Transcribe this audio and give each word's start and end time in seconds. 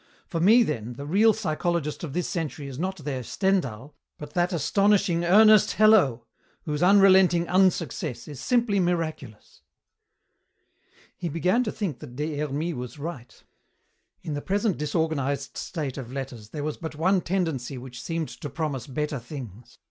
For 0.25 0.39
me, 0.39 0.63
then, 0.63 0.93
the 0.93 1.05
real 1.05 1.31
psychologist 1.31 2.03
of 2.03 2.13
this 2.13 2.27
century 2.27 2.65
is 2.67 2.79
not 2.79 2.97
their 2.97 3.21
Stendhal 3.21 3.95
but 4.17 4.33
that 4.33 4.51
astonishing 4.51 5.23
Ernest 5.23 5.73
Hello, 5.73 6.25
whose 6.63 6.81
unrelenting 6.81 7.47
unsuccess 7.47 8.27
is 8.27 8.39
simply 8.39 8.79
miraculous!" 8.79 9.61
He 11.15 11.29
began 11.29 11.63
to 11.65 11.71
think 11.71 11.99
that 11.99 12.15
Des 12.15 12.35
Hermies 12.37 12.73
was 12.73 12.97
right. 12.97 13.43
In 14.23 14.33
the 14.33 14.41
present 14.41 14.79
disorganized 14.79 15.55
state 15.55 15.99
of 15.99 16.11
letters 16.11 16.49
there 16.49 16.63
was 16.63 16.77
but 16.77 16.95
one 16.95 17.21
tendency 17.21 17.77
which 17.77 18.01
seemed 18.01 18.29
to 18.29 18.49
promise 18.49 18.87
better 18.87 19.19
things. 19.19 19.77